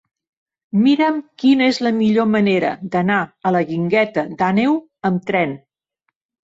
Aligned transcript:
Mira'm 0.85 1.19
quina 1.43 1.67
és 1.75 1.81
la 1.89 1.93
millor 1.99 2.29
manera 2.37 2.73
d'anar 2.97 3.21
a 3.51 3.55
la 3.59 3.65
Guingueta 3.71 4.29
d'Àneu 4.43 4.85
amb 5.13 5.31
tren. 5.33 5.57